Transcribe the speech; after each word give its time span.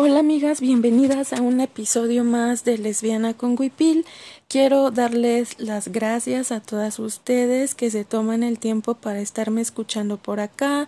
Hola 0.00 0.20
amigas, 0.20 0.60
bienvenidas 0.60 1.32
a 1.32 1.42
un 1.42 1.60
episodio 1.60 2.22
más 2.22 2.62
de 2.62 2.78
Lesbiana 2.78 3.34
con 3.34 3.56
Guipil. 3.56 4.06
Quiero 4.46 4.92
darles 4.92 5.58
las 5.58 5.88
gracias 5.88 6.52
a 6.52 6.60
todas 6.60 7.00
ustedes 7.00 7.74
que 7.74 7.90
se 7.90 8.04
toman 8.04 8.44
el 8.44 8.60
tiempo 8.60 8.94
para 8.94 9.18
estarme 9.18 9.60
escuchando 9.60 10.16
por 10.16 10.38
acá, 10.38 10.86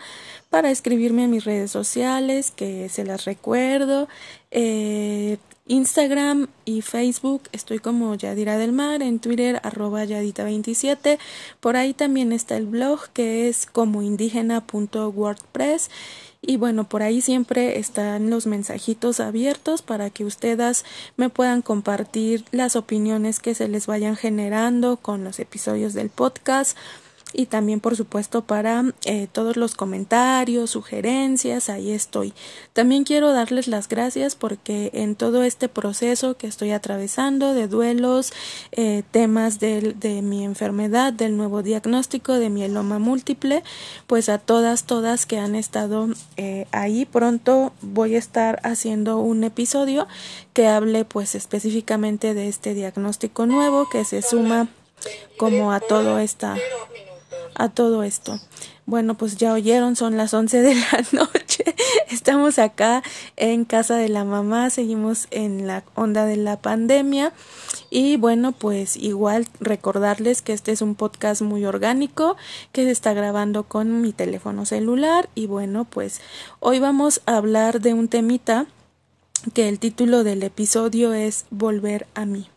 para 0.49 0.71
escribirme 0.71 1.25
a 1.25 1.27
mis 1.27 1.45
redes 1.45 1.73
sociales, 1.73 2.53
que 2.53 2.89
se 2.89 3.05
las 3.05 3.25
recuerdo. 3.25 4.07
Eh, 4.53 5.39
Instagram 5.67 6.47
y 6.65 6.83
Facebook 6.83 7.43
estoy 7.51 7.81
como 7.81 8.15
Yadira 8.15 8.59
del 8.59 8.71
Mar, 8.71 9.03
en 9.03 9.19
Twitter 9.19 9.61
arroba 9.65 10.05
Yadita27, 10.05 11.19
por 11.59 11.77
ahí 11.77 11.95
también 11.95 12.33
está 12.33 12.57
el 12.57 12.67
blog 12.67 13.09
que 13.13 13.49
es 13.49 13.67
como 13.67 14.03
indígena.wordpress 14.03 15.91
y 16.43 16.57
bueno, 16.57 16.85
por 16.85 17.03
ahí 17.03 17.21
siempre 17.21 17.79
están 17.79 18.31
los 18.31 18.47
mensajitos 18.47 19.21
abiertos 19.21 19.83
para 19.83 20.09
que 20.09 20.25
ustedes 20.25 20.85
me 21.17 21.29
puedan 21.29 21.61
compartir 21.61 22.45
las 22.51 22.77
opiniones 22.77 23.41
que 23.41 23.55
se 23.55 23.69
les 23.69 23.87
vayan 23.87 24.17
generando 24.17 24.97
con 24.97 25.23
los 25.23 25.39
episodios 25.39 25.93
del 25.93 26.09
podcast 26.09 26.79
y 27.33 27.47
también 27.47 27.81
por 27.81 27.97
supuesto 27.97 28.43
para 28.43 28.85
eh, 29.05 29.29
todos 29.31 29.57
los 29.57 29.75
comentarios, 29.75 30.71
sugerencias, 30.71 31.69
ahí 31.69 31.91
estoy. 31.91 32.33
También 32.73 33.05
quiero 33.05 33.33
darles 33.33 33.69
las 33.69 33.89
gracias 33.89 34.35
porque 34.35 34.91
en 34.93 35.15
todo 35.15 35.43
este 35.43 35.69
proceso 35.69 36.37
que 36.37 36.47
estoy 36.47 36.73
atravesando 36.73 37.55
de 37.55 37.69
duelos, 37.69 38.33
eh, 38.73 39.03
temas 39.11 39.61
de, 39.61 39.95
de, 39.99 40.23
mi 40.23 40.45
enfermedad, 40.45 41.13
del 41.13 41.37
nuevo 41.37 41.63
diagnóstico 41.63 42.35
de 42.35 42.51
mieloma 42.51 42.99
múltiple, 42.99 43.63
pues 44.07 44.29
a 44.29 44.39
todas, 44.39 44.85
todas 44.85 45.27
que 45.27 45.39
han 45.39 45.55
estado 45.55 46.09
eh, 46.37 46.67
ahí, 46.73 47.05
pronto 47.05 47.73
voy 47.81 48.15
a 48.15 48.19
estar 48.19 48.61
haciendo 48.63 49.19
un 49.19 49.45
episodio 49.45 50.07
que 50.53 50.67
hable 50.67 51.05
pues 51.05 51.35
específicamente 51.35 52.35
de 52.35 52.49
este 52.49 52.75
diagnóstico 52.75 53.47
nuevo 53.47 53.89
que 53.89 54.05
se 54.05 54.23
suma 54.23 54.69
como 55.39 55.73
a 55.73 55.81
todo 55.81 56.19
esta 56.19 56.57
a 57.55 57.69
todo 57.69 58.03
esto. 58.03 58.41
Bueno, 58.87 59.15
pues 59.15 59.37
ya 59.37 59.53
oyeron, 59.53 59.95
son 59.95 60.17
las 60.17 60.35
11 60.35 60.63
de 60.63 60.75
la 60.75 61.05
noche. 61.13 61.65
Estamos 62.11 62.59
acá 62.59 63.05
en 63.37 63.65
casa 63.65 63.97
de 63.97 64.09
la 64.09 64.25
mamá, 64.25 64.69
seguimos 64.71 65.29
en 65.31 65.67
la 65.67 65.85
onda 65.95 66.27
de 66.27 66.37
la 66.37 66.61
pandemia. 66.61 67.33
Y 67.89 68.17
bueno, 68.17 68.51
pues 68.51 68.97
igual 68.97 69.47
recordarles 69.61 70.43
que 70.43 70.53
este 70.53 70.73
es 70.73 70.83
un 70.83 70.97
podcast 70.97 71.41
muy 71.41 71.65
orgánico 71.65 72.37
que 72.73 72.85
se 72.85 72.91
está 72.91 73.13
grabando 73.13 73.63
con 73.63 74.01
mi 74.01 74.13
teléfono 74.13 74.67
celular. 74.67 75.29
Y 75.37 75.47
bueno, 75.47 75.85
pues 75.85 76.21
hoy 76.59 76.81
vamos 76.81 77.23
a 77.27 77.37
hablar 77.37 77.81
de 77.81 77.95
un 77.95 78.09
temita 78.09 78.67
que 79.55 79.69
el 79.69 79.79
título 79.79 80.25
del 80.25 80.43
episodio 80.43 81.13
es 81.13 81.47
Volver 81.51 82.09
a 82.15 82.27
mí 82.27 82.49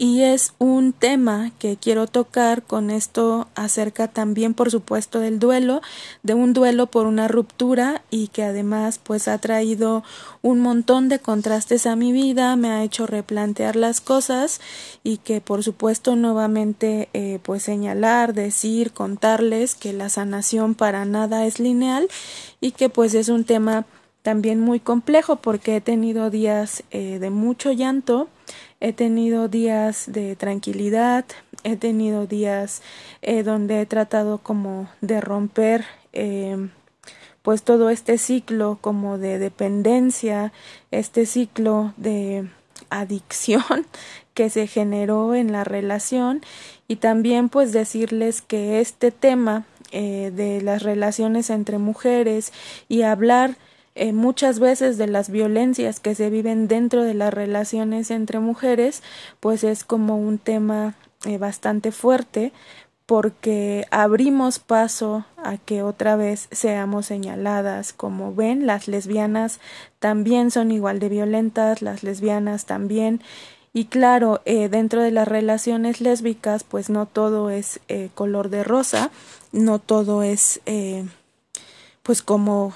y 0.00 0.22
es 0.22 0.54
un 0.58 0.92
tema 0.92 1.50
que 1.58 1.76
quiero 1.76 2.06
tocar 2.06 2.62
con 2.62 2.90
esto 2.90 3.48
acerca 3.56 4.06
también 4.06 4.54
por 4.54 4.70
supuesto 4.70 5.18
del 5.18 5.40
duelo, 5.40 5.82
de 6.22 6.34
un 6.34 6.52
duelo 6.52 6.86
por 6.86 7.06
una 7.06 7.26
ruptura 7.26 8.02
y 8.08 8.28
que 8.28 8.44
además 8.44 9.00
pues 9.02 9.26
ha 9.26 9.38
traído 9.38 10.04
un 10.40 10.60
montón 10.60 11.08
de 11.08 11.18
contrastes 11.18 11.84
a 11.84 11.96
mi 11.96 12.12
vida, 12.12 12.54
me 12.54 12.70
ha 12.70 12.84
hecho 12.84 13.08
replantear 13.08 13.74
las 13.74 14.00
cosas 14.00 14.60
y 15.02 15.16
que 15.16 15.40
por 15.40 15.64
supuesto 15.64 16.14
nuevamente 16.14 17.08
eh, 17.12 17.40
pues 17.42 17.64
señalar, 17.64 18.34
decir, 18.34 18.92
contarles 18.92 19.74
que 19.74 19.92
la 19.92 20.10
sanación 20.10 20.76
para 20.76 21.04
nada 21.06 21.44
es 21.44 21.58
lineal 21.58 22.06
y 22.60 22.70
que 22.70 22.88
pues 22.88 23.14
es 23.14 23.28
un 23.28 23.42
tema 23.42 23.84
también 24.22 24.60
muy 24.60 24.78
complejo 24.78 25.36
porque 25.36 25.74
he 25.74 25.80
tenido 25.80 26.30
días 26.30 26.84
eh, 26.92 27.18
de 27.18 27.30
mucho 27.30 27.72
llanto 27.72 28.28
he 28.80 28.92
tenido 28.92 29.48
días 29.48 30.04
de 30.06 30.36
tranquilidad, 30.36 31.24
he 31.64 31.76
tenido 31.76 32.26
días 32.26 32.82
eh, 33.22 33.42
donde 33.42 33.80
he 33.80 33.86
tratado 33.86 34.38
como 34.38 34.88
de 35.00 35.20
romper 35.20 35.84
eh, 36.12 36.68
pues 37.42 37.62
todo 37.62 37.90
este 37.90 38.18
ciclo 38.18 38.78
como 38.80 39.18
de 39.18 39.38
dependencia, 39.38 40.52
este 40.90 41.26
ciclo 41.26 41.94
de 41.96 42.48
adicción 42.90 43.86
que 44.34 44.50
se 44.50 44.66
generó 44.66 45.34
en 45.34 45.52
la 45.52 45.64
relación 45.64 46.42
y 46.86 46.96
también 46.96 47.48
pues 47.48 47.72
decirles 47.72 48.42
que 48.42 48.80
este 48.80 49.10
tema 49.10 49.64
eh, 49.90 50.30
de 50.34 50.60
las 50.60 50.82
relaciones 50.82 51.50
entre 51.50 51.78
mujeres 51.78 52.52
y 52.88 53.02
hablar 53.02 53.56
eh, 53.98 54.12
muchas 54.12 54.60
veces 54.60 54.96
de 54.96 55.08
las 55.08 55.28
violencias 55.28 55.98
que 55.98 56.14
se 56.14 56.30
viven 56.30 56.68
dentro 56.68 57.02
de 57.02 57.14
las 57.14 57.34
relaciones 57.34 58.12
entre 58.12 58.38
mujeres, 58.38 59.02
pues 59.40 59.64
es 59.64 59.82
como 59.82 60.16
un 60.16 60.38
tema 60.38 60.94
eh, 61.24 61.36
bastante 61.36 61.90
fuerte 61.90 62.52
porque 63.06 63.86
abrimos 63.90 64.60
paso 64.60 65.24
a 65.36 65.56
que 65.56 65.82
otra 65.82 66.14
vez 66.14 66.48
seamos 66.52 67.06
señaladas. 67.06 67.92
Como 67.92 68.34
ven, 68.34 68.66
las 68.66 68.86
lesbianas 68.86 69.58
también 69.98 70.52
son 70.52 70.70
igual 70.70 71.00
de 71.00 71.08
violentas, 71.08 71.82
las 71.82 72.04
lesbianas 72.04 72.66
también. 72.66 73.20
Y 73.72 73.86
claro, 73.86 74.42
eh, 74.44 74.68
dentro 74.68 75.02
de 75.02 75.10
las 75.10 75.26
relaciones 75.26 76.00
lésbicas, 76.00 76.62
pues 76.62 76.88
no 76.88 77.06
todo 77.06 77.50
es 77.50 77.80
color 78.14 78.48
de 78.48 78.62
rosa, 78.62 79.10
no 79.52 79.78
todo 79.78 80.22
es 80.22 80.60
pues 82.02 82.22
como 82.22 82.74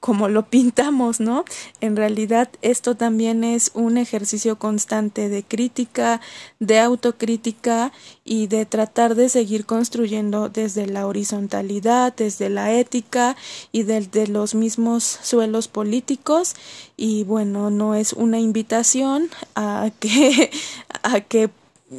como 0.00 0.28
lo 0.28 0.46
pintamos, 0.46 1.20
¿no? 1.20 1.44
En 1.80 1.96
realidad 1.96 2.48
esto 2.62 2.94
también 2.94 3.44
es 3.44 3.70
un 3.74 3.98
ejercicio 3.98 4.58
constante 4.58 5.28
de 5.28 5.42
crítica, 5.42 6.20
de 6.60 6.78
autocrítica 6.78 7.92
y 8.24 8.46
de 8.46 8.66
tratar 8.66 9.14
de 9.14 9.28
seguir 9.28 9.66
construyendo 9.66 10.48
desde 10.48 10.86
la 10.86 11.06
horizontalidad, 11.06 12.14
desde 12.14 12.48
la 12.48 12.72
ética 12.72 13.36
y 13.72 13.82
desde 13.82 14.26
los 14.26 14.54
mismos 14.54 15.04
suelos 15.22 15.68
políticos 15.68 16.54
y 16.96 17.24
bueno, 17.24 17.70
no 17.70 17.94
es 17.94 18.12
una 18.12 18.38
invitación 18.38 19.28
a 19.54 19.90
que 19.98 20.50
a 21.02 21.20
que 21.20 21.50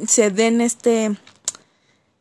se 0.06 0.30
den 0.30 0.60
este 0.60 1.16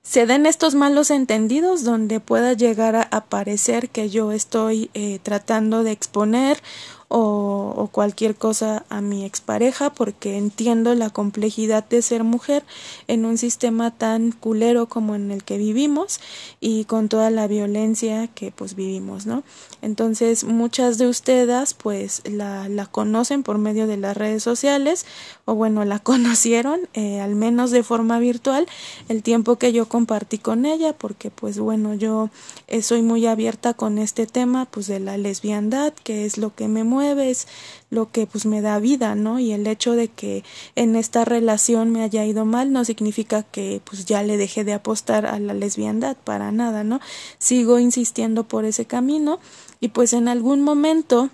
se 0.09 0.25
den 0.25 0.47
estos 0.47 0.73
malos 0.73 1.11
entendidos 1.11 1.83
donde 1.83 2.19
pueda 2.19 2.53
llegar 2.53 3.09
a 3.11 3.25
parecer 3.25 3.89
que 3.89 4.09
yo 4.09 4.31
estoy 4.31 4.89
eh, 4.95 5.19
tratando 5.21 5.83
de 5.83 5.91
exponer 5.91 6.63
o, 7.11 7.89
cualquier 7.91 8.35
cosa 8.35 8.85
a 8.89 9.01
mi 9.01 9.25
expareja 9.25 9.89
porque 9.89 10.37
entiendo 10.37 10.93
la 10.93 11.09
complejidad 11.09 11.83
de 11.89 12.03
ser 12.03 12.23
mujer 12.23 12.63
en 13.07 13.25
un 13.25 13.39
sistema 13.39 13.89
tan 13.89 14.31
culero 14.31 14.87
como 14.87 15.15
en 15.15 15.31
el 15.31 15.43
que 15.43 15.57
vivimos 15.57 16.19
y 16.59 16.85
con 16.85 17.09
toda 17.09 17.31
la 17.31 17.47
violencia 17.47 18.27
que 18.27 18.51
pues 18.51 18.75
vivimos, 18.75 19.25
¿no? 19.25 19.43
Entonces 19.81 20.43
muchas 20.43 20.99
de 20.99 21.07
ustedes 21.07 21.73
pues 21.73 22.21
la, 22.29 22.69
la 22.69 22.85
conocen 22.85 23.41
por 23.41 23.57
medio 23.57 23.87
de 23.87 23.97
las 23.97 24.15
redes 24.15 24.43
sociales 24.43 25.05
o 25.45 25.55
bueno 25.55 25.83
la 25.85 25.97
conocieron 26.09 26.81
eh, 26.93 27.21
al 27.21 27.35
menos 27.35 27.71
de 27.71 27.81
forma 27.81 28.19
virtual 28.19 28.67
el 29.07 29.23
tiempo 29.23 29.55
que 29.55 29.73
yo 29.73 29.89
compartí 29.89 30.37
con 30.37 30.67
ella 30.67 30.93
porque 30.93 31.31
pues 31.31 31.57
bueno 31.57 31.95
yo 31.95 32.29
eh, 32.67 32.83
soy 32.83 33.01
muy 33.01 33.25
abierta 33.25 33.73
con 33.73 33.97
este 33.97 34.27
tema 34.27 34.65
pues 34.69 34.85
de 34.85 34.99
la 34.99 35.17
lesbiandad 35.17 35.91
que 36.03 36.25
es 36.25 36.37
lo 36.37 36.53
que 36.53 36.67
me 36.67 36.83
mueve 36.83 36.98
es 37.01 37.47
lo 37.89 38.11
que 38.11 38.27
pues 38.27 38.45
me 38.45 38.61
da 38.61 38.79
vida, 38.79 39.15
¿no? 39.15 39.39
Y 39.39 39.51
el 39.51 39.67
hecho 39.67 39.93
de 39.93 40.07
que 40.07 40.43
en 40.75 40.95
esta 40.95 41.25
relación 41.25 41.91
me 41.91 42.03
haya 42.03 42.25
ido 42.25 42.45
mal 42.45 42.71
no 42.71 42.85
significa 42.85 43.43
que 43.43 43.81
pues 43.83 44.05
ya 44.05 44.23
le 44.23 44.37
dejé 44.37 44.63
de 44.63 44.73
apostar 44.73 45.25
a 45.25 45.39
la 45.39 45.53
lesbiandad 45.53 46.17
para 46.17 46.51
nada, 46.51 46.83
¿no? 46.83 46.99
Sigo 47.37 47.79
insistiendo 47.79 48.47
por 48.47 48.65
ese 48.65 48.85
camino 48.85 49.39
y 49.79 49.89
pues 49.89 50.13
en 50.13 50.27
algún 50.27 50.61
momento 50.61 51.29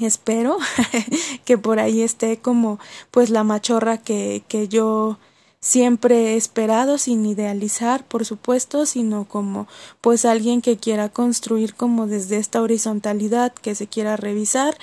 espero 0.00 0.58
que 1.44 1.58
por 1.58 1.78
ahí 1.78 2.02
esté 2.02 2.38
como 2.38 2.78
pues 3.10 3.30
la 3.30 3.44
machorra 3.44 3.98
que, 3.98 4.44
que 4.48 4.68
yo 4.68 5.18
siempre 5.60 6.36
esperado 6.36 6.96
sin 6.96 7.26
idealizar, 7.26 8.04
por 8.04 8.24
supuesto, 8.24 8.86
sino 8.86 9.24
como 9.24 9.68
pues 10.00 10.24
alguien 10.24 10.62
que 10.62 10.78
quiera 10.78 11.10
construir 11.10 11.74
como 11.74 12.06
desde 12.06 12.38
esta 12.38 12.62
horizontalidad, 12.62 13.52
que 13.52 13.74
se 13.74 13.86
quiera 13.86 14.16
revisar 14.16 14.76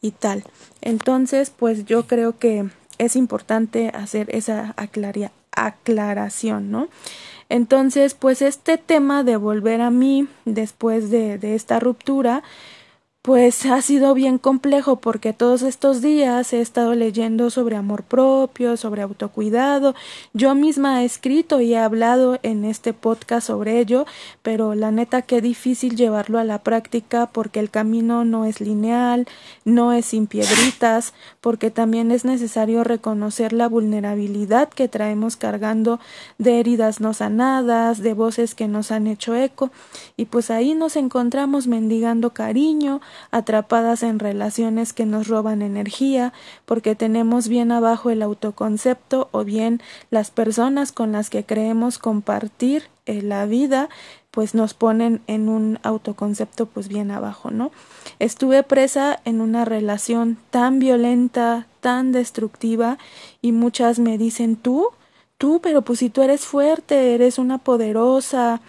y 0.00 0.10
tal. 0.10 0.44
Entonces, 0.80 1.50
pues 1.50 1.84
yo 1.84 2.06
creo 2.06 2.38
que 2.38 2.68
es 2.98 3.16
importante 3.16 3.88
hacer 3.88 4.34
esa 4.34 4.74
aclaración, 5.54 6.70
¿no? 6.70 6.88
Entonces, 7.48 8.14
pues 8.14 8.42
este 8.42 8.78
tema 8.78 9.22
de 9.22 9.36
volver 9.36 9.80
a 9.80 9.90
mí 9.90 10.26
después 10.44 11.10
de, 11.10 11.38
de 11.38 11.54
esta 11.54 11.78
ruptura, 11.78 12.42
pues 13.24 13.64
ha 13.64 13.80
sido 13.80 14.12
bien 14.12 14.36
complejo 14.36 14.96
porque 14.96 15.32
todos 15.32 15.62
estos 15.62 16.02
días 16.02 16.52
he 16.52 16.60
estado 16.60 16.94
leyendo 16.94 17.48
sobre 17.48 17.74
amor 17.74 18.02
propio, 18.02 18.76
sobre 18.76 19.00
autocuidado. 19.00 19.94
Yo 20.34 20.54
misma 20.54 21.00
he 21.00 21.06
escrito 21.06 21.62
y 21.62 21.72
he 21.72 21.78
hablado 21.78 22.38
en 22.42 22.66
este 22.66 22.92
podcast 22.92 23.46
sobre 23.46 23.80
ello, 23.80 24.04
pero 24.42 24.74
la 24.74 24.90
neta 24.90 25.22
que 25.22 25.40
difícil 25.40 25.96
llevarlo 25.96 26.38
a 26.38 26.44
la 26.44 26.62
práctica 26.62 27.30
porque 27.32 27.60
el 27.60 27.70
camino 27.70 28.26
no 28.26 28.44
es 28.44 28.60
lineal, 28.60 29.26
no 29.64 29.94
es 29.94 30.04
sin 30.04 30.26
piedritas, 30.26 31.14
porque 31.40 31.70
también 31.70 32.10
es 32.10 32.26
necesario 32.26 32.84
reconocer 32.84 33.54
la 33.54 33.70
vulnerabilidad 33.70 34.68
que 34.68 34.86
traemos 34.86 35.36
cargando 35.36 35.98
de 36.36 36.60
heridas 36.60 37.00
no 37.00 37.14
sanadas, 37.14 38.02
de 38.02 38.12
voces 38.12 38.54
que 38.54 38.68
nos 38.68 38.90
han 38.90 39.06
hecho 39.06 39.34
eco, 39.34 39.70
y 40.18 40.26
pues 40.26 40.50
ahí 40.50 40.74
nos 40.74 40.96
encontramos 40.96 41.66
mendigando 41.66 42.34
cariño, 42.34 43.00
atrapadas 43.30 44.02
en 44.02 44.18
relaciones 44.18 44.92
que 44.92 45.06
nos 45.06 45.28
roban 45.28 45.62
energía, 45.62 46.32
porque 46.64 46.94
tenemos 46.94 47.48
bien 47.48 47.72
abajo 47.72 48.10
el 48.10 48.22
autoconcepto 48.22 49.28
o 49.32 49.44
bien 49.44 49.82
las 50.10 50.30
personas 50.30 50.92
con 50.92 51.12
las 51.12 51.30
que 51.30 51.44
creemos 51.44 51.98
compartir 51.98 52.84
eh, 53.06 53.22
la 53.22 53.46
vida 53.46 53.88
pues 54.34 54.52
nos 54.52 54.74
ponen 54.74 55.22
en 55.28 55.48
un 55.48 55.78
autoconcepto 55.84 56.66
pues 56.66 56.88
bien 56.88 57.12
abajo, 57.12 57.52
¿no? 57.52 57.70
Estuve 58.18 58.64
presa 58.64 59.20
en 59.24 59.40
una 59.40 59.64
relación 59.64 60.38
tan 60.50 60.80
violenta, 60.80 61.68
tan 61.80 62.10
destructiva 62.10 62.98
y 63.40 63.52
muchas 63.52 64.00
me 64.00 64.18
dicen 64.18 64.56
tú, 64.56 64.88
tú, 65.38 65.60
pero 65.62 65.82
pues 65.82 66.00
si 66.00 66.10
tú 66.10 66.22
eres 66.22 66.40
fuerte, 66.40 67.14
eres 67.14 67.38
una 67.38 67.58
poderosa, 67.58 68.60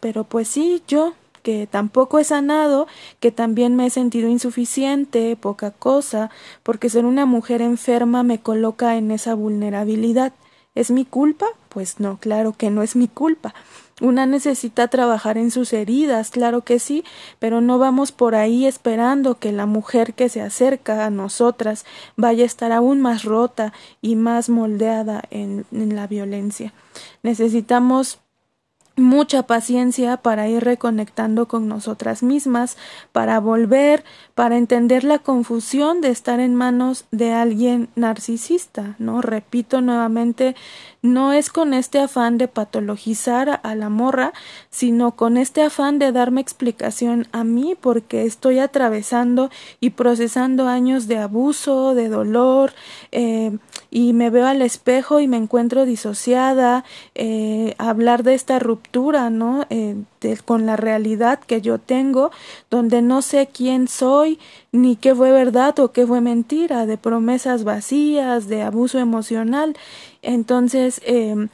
pero 0.00 0.24
pues 0.24 0.46
sí, 0.48 0.82
yo, 0.86 1.14
que 1.44 1.68
tampoco 1.70 2.18
he 2.18 2.24
sanado, 2.24 2.88
que 3.20 3.30
también 3.30 3.76
me 3.76 3.86
he 3.86 3.90
sentido 3.90 4.28
insuficiente, 4.28 5.36
poca 5.36 5.70
cosa, 5.70 6.30
porque 6.62 6.88
ser 6.88 7.04
una 7.04 7.26
mujer 7.26 7.60
enferma 7.60 8.22
me 8.22 8.40
coloca 8.40 8.96
en 8.96 9.10
esa 9.10 9.34
vulnerabilidad. 9.34 10.32
¿Es 10.74 10.90
mi 10.90 11.04
culpa? 11.04 11.46
Pues 11.68 12.00
no, 12.00 12.16
claro 12.18 12.54
que 12.56 12.70
no 12.70 12.82
es 12.82 12.96
mi 12.96 13.08
culpa. 13.08 13.54
Una 14.00 14.26
necesita 14.26 14.88
trabajar 14.88 15.36
en 15.36 15.50
sus 15.50 15.72
heridas, 15.72 16.30
claro 16.30 16.62
que 16.62 16.78
sí, 16.78 17.04
pero 17.38 17.60
no 17.60 17.78
vamos 17.78 18.10
por 18.10 18.34
ahí 18.34 18.66
esperando 18.66 19.38
que 19.38 19.52
la 19.52 19.66
mujer 19.66 20.14
que 20.14 20.30
se 20.30 20.40
acerca 20.40 21.04
a 21.04 21.10
nosotras 21.10 21.84
vaya 22.16 22.42
a 22.42 22.46
estar 22.46 22.72
aún 22.72 23.02
más 23.02 23.22
rota 23.22 23.72
y 24.00 24.16
más 24.16 24.48
moldeada 24.48 25.22
en, 25.30 25.66
en 25.70 25.94
la 25.94 26.06
violencia. 26.06 26.72
Necesitamos 27.22 28.18
mucha 28.96 29.42
paciencia 29.44 30.16
para 30.18 30.48
ir 30.48 30.62
reconectando 30.62 31.48
con 31.48 31.66
nosotras 31.66 32.22
mismas, 32.22 32.76
para 33.12 33.40
volver, 33.40 34.04
para 34.34 34.56
entender 34.56 35.02
la 35.02 35.18
confusión 35.18 36.00
de 36.00 36.10
estar 36.10 36.38
en 36.38 36.54
manos 36.54 37.04
de 37.10 37.32
alguien 37.32 37.88
narcisista, 37.96 38.94
¿no? 38.98 39.20
Repito 39.20 39.80
nuevamente, 39.80 40.54
no 41.02 41.32
es 41.32 41.50
con 41.50 41.74
este 41.74 41.98
afán 41.98 42.38
de 42.38 42.48
patologizar 42.48 43.60
a 43.62 43.74
la 43.74 43.88
morra, 43.88 44.32
sino 44.70 45.16
con 45.16 45.36
este 45.36 45.62
afán 45.62 45.98
de 45.98 46.12
darme 46.12 46.40
explicación 46.40 47.26
a 47.32 47.44
mí 47.44 47.76
porque 47.78 48.24
estoy 48.24 48.58
atravesando 48.58 49.50
y 49.80 49.90
procesando 49.90 50.68
años 50.68 51.08
de 51.08 51.18
abuso, 51.18 51.94
de 51.94 52.08
dolor, 52.08 52.72
eh, 53.12 53.58
y 53.90 54.12
me 54.12 54.30
veo 54.30 54.46
al 54.46 54.62
espejo 54.62 55.20
y 55.20 55.28
me 55.28 55.36
encuentro 55.36 55.84
disociada, 55.84 56.84
eh, 57.14 57.74
hablar 57.78 58.22
de 58.22 58.34
esta 58.34 58.58
ruptura, 58.58 58.83
¿no? 59.30 59.66
Eh, 59.70 59.96
con 60.44 60.66
la 60.66 60.76
realidad 60.76 61.40
que 61.40 61.60
yo 61.60 61.78
tengo, 61.78 62.30
donde 62.70 63.02
no 63.02 63.22
sé 63.22 63.48
quién 63.52 63.88
soy, 63.88 64.38
ni 64.72 64.96
qué 64.96 65.14
fue 65.14 65.32
verdad 65.32 65.78
o 65.80 65.92
qué 65.92 66.06
fue 66.06 66.20
mentira, 66.20 66.86
de 66.86 66.96
promesas 66.96 67.64
vacías, 67.64 68.48
de 68.48 68.62
abuso 68.62 68.98
emocional. 68.98 69.76
Entonces, 70.22 71.00
eh, 71.04 71.48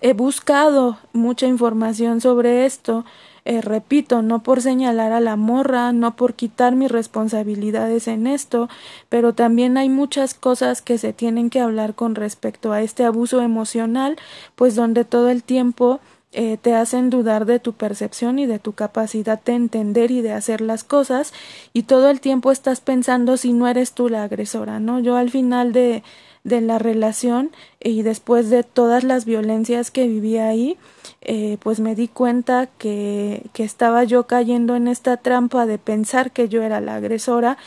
he 0.00 0.12
buscado 0.14 0.98
mucha 1.12 1.46
información 1.46 2.20
sobre 2.20 2.66
esto, 2.66 3.04
eh, 3.44 3.62
repito, 3.62 4.20
no 4.20 4.42
por 4.42 4.60
señalar 4.60 5.12
a 5.12 5.20
la 5.20 5.36
morra, 5.36 5.92
no 5.92 6.16
por 6.16 6.34
quitar 6.34 6.76
mis 6.76 6.90
responsabilidades 6.90 8.06
en 8.06 8.26
esto, 8.26 8.68
pero 9.08 9.32
también 9.32 9.78
hay 9.78 9.88
muchas 9.88 10.34
cosas 10.34 10.82
que 10.82 10.98
se 10.98 11.14
tienen 11.14 11.48
que 11.48 11.60
hablar 11.60 11.94
con 11.94 12.14
respecto 12.14 12.72
a 12.72 12.82
este 12.82 13.04
abuso 13.04 13.40
emocional, 13.40 14.16
pues 14.54 14.74
donde 14.74 15.06
todo 15.06 15.30
el 15.30 15.42
tiempo 15.42 16.00
eh, 16.32 16.58
te 16.60 16.74
hacen 16.74 17.10
dudar 17.10 17.46
de 17.46 17.58
tu 17.58 17.72
percepción 17.72 18.38
y 18.38 18.46
de 18.46 18.58
tu 18.58 18.72
capacidad 18.72 19.42
de 19.42 19.54
entender 19.54 20.10
y 20.10 20.20
de 20.20 20.32
hacer 20.32 20.60
las 20.60 20.84
cosas 20.84 21.32
y 21.72 21.84
todo 21.84 22.10
el 22.10 22.20
tiempo 22.20 22.52
estás 22.52 22.80
pensando 22.80 23.36
si 23.36 23.52
no 23.52 23.66
eres 23.66 23.92
tú 23.92 24.08
la 24.08 24.24
agresora, 24.24 24.80
¿no? 24.80 25.00
Yo 25.00 25.16
al 25.16 25.30
final 25.30 25.72
de 25.72 26.02
de 26.44 26.60
la 26.60 26.78
relación 26.78 27.50
y 27.80 28.02
después 28.02 28.50
de 28.50 28.62
todas 28.62 29.04
las 29.04 29.24
violencias 29.24 29.90
que 29.90 30.06
viví 30.06 30.38
ahí, 30.38 30.76
eh, 31.20 31.58
pues 31.62 31.80
me 31.80 31.94
di 31.94 32.08
cuenta 32.08 32.66
que, 32.66 33.42
que 33.52 33.64
estaba 33.64 34.04
yo 34.04 34.26
cayendo 34.26 34.74
en 34.76 34.88
esta 34.88 35.16
trampa 35.18 35.66
de 35.66 35.78
pensar 35.78 36.32
que 36.32 36.48
yo 36.48 36.62
era 36.62 36.80
la 36.80 36.96
agresora, 36.96 37.58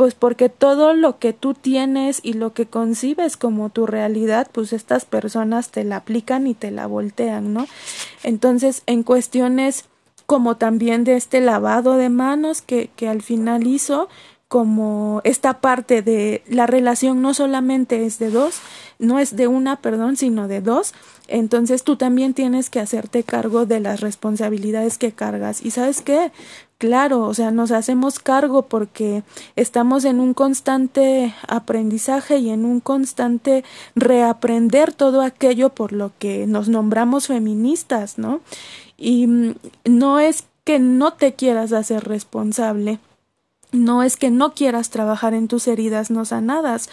pues 0.00 0.14
porque 0.14 0.48
todo 0.48 0.94
lo 0.94 1.18
que 1.18 1.34
tú 1.34 1.52
tienes 1.52 2.20
y 2.22 2.32
lo 2.32 2.54
que 2.54 2.64
concibes 2.64 3.36
como 3.36 3.68
tu 3.68 3.86
realidad, 3.86 4.48
pues 4.50 4.72
estas 4.72 5.04
personas 5.04 5.68
te 5.68 5.84
la 5.84 5.96
aplican 5.96 6.46
y 6.46 6.54
te 6.54 6.70
la 6.70 6.86
voltean, 6.86 7.52
¿no? 7.52 7.66
Entonces, 8.22 8.82
en 8.86 9.02
cuestiones 9.02 9.84
como 10.24 10.56
también 10.56 11.04
de 11.04 11.16
este 11.16 11.42
lavado 11.42 11.98
de 11.98 12.08
manos 12.08 12.62
que, 12.62 12.88
que 12.96 13.08
al 13.10 13.20
final 13.20 13.66
hizo, 13.66 14.08
como 14.48 15.20
esta 15.22 15.60
parte 15.60 16.00
de 16.00 16.44
la 16.48 16.66
relación 16.66 17.20
no 17.20 17.34
solamente 17.34 18.06
es 18.06 18.18
de 18.18 18.30
dos, 18.30 18.58
no 18.98 19.18
es 19.18 19.36
de 19.36 19.48
una, 19.48 19.76
perdón, 19.82 20.16
sino 20.16 20.48
de 20.48 20.62
dos, 20.62 20.94
entonces 21.30 21.84
tú 21.84 21.96
también 21.96 22.34
tienes 22.34 22.70
que 22.70 22.80
hacerte 22.80 23.22
cargo 23.22 23.64
de 23.64 23.80
las 23.80 24.00
responsabilidades 24.00 24.98
que 24.98 25.12
cargas. 25.12 25.64
¿Y 25.64 25.70
sabes 25.70 26.02
qué? 26.02 26.32
Claro, 26.78 27.20
o 27.24 27.34
sea, 27.34 27.50
nos 27.50 27.72
hacemos 27.72 28.18
cargo 28.18 28.62
porque 28.62 29.22
estamos 29.54 30.04
en 30.04 30.18
un 30.18 30.34
constante 30.34 31.34
aprendizaje 31.46 32.38
y 32.38 32.50
en 32.50 32.64
un 32.64 32.80
constante 32.80 33.64
reaprender 33.94 34.92
todo 34.92 35.20
aquello 35.22 35.70
por 35.70 35.92
lo 35.92 36.10
que 36.18 36.46
nos 36.46 36.68
nombramos 36.68 37.26
feministas, 37.26 38.18
¿no? 38.18 38.40
Y 38.96 39.26
mm, 39.26 39.54
no 39.84 40.20
es 40.20 40.44
que 40.64 40.78
no 40.78 41.12
te 41.12 41.34
quieras 41.34 41.72
hacer 41.72 42.04
responsable, 42.04 42.98
no 43.72 44.02
es 44.02 44.16
que 44.16 44.30
no 44.30 44.54
quieras 44.54 44.90
trabajar 44.90 45.34
en 45.34 45.48
tus 45.48 45.68
heridas 45.68 46.10
no 46.10 46.24
sanadas, 46.24 46.88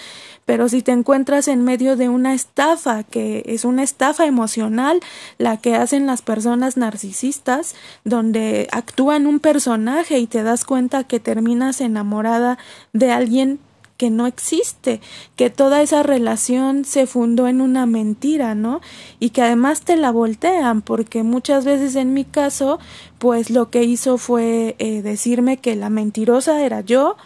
pero 0.46 0.70
si 0.70 0.82
te 0.82 0.92
encuentras 0.92 1.48
en 1.48 1.64
medio 1.64 1.98
de 1.98 2.10
una 2.10 2.34
estafa, 2.34 3.04
que 3.04 3.44
es 3.48 3.66
una 3.66 3.84
estafa 3.84 4.26
emocional, 4.26 5.00
la 5.38 5.58
que 5.58 5.76
hacen 5.76 6.08
las 6.08 6.22
personas 6.22 6.78
narcisistas, 6.78 7.76
donde 8.06 8.68
actúan 8.72 9.28
un 9.28 9.40
personaje 9.40 10.20
y 10.20 10.28
te 10.28 10.44
das 10.44 10.64
cuenta 10.64 11.04
que 11.04 11.20
terminas 11.20 11.82
enamorada 11.82 12.58
de 12.94 13.12
alguien 13.12 13.60
que 13.98 14.10
no 14.10 14.28
existe, 14.28 15.02
que 15.36 15.50
toda 15.50 15.82
esa 15.82 16.04
relación 16.04 16.86
se 16.86 17.08
fundó 17.08 17.48
en 17.48 17.62
una 17.62 17.86
mentira, 17.86 18.56
¿no? 18.56 18.80
Y 19.20 19.32
que 19.32 19.42
además 19.42 19.82
te 19.82 19.98
la 19.98 20.12
voltean, 20.12 20.82
porque 20.82 21.24
muchas 21.24 21.66
veces 21.66 21.96
en 21.96 22.14
mi 22.14 22.24
caso, 22.24 22.80
pues 23.18 23.50
lo 23.50 23.70
que 23.70 23.84
hizo 23.84 24.18
fue 24.18 24.76
eh, 24.80 25.02
decirme 25.02 25.58
que 25.58 25.76
la 25.76 25.90
mentirosa 25.90 26.64
era 26.64 26.82
yo, 26.82 27.18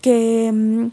que... 0.00 0.50
Mm, 0.52 0.86